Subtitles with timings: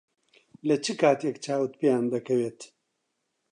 [0.67, 2.59] لە چ کاتێک چاوت پێیان دەکەوێت؟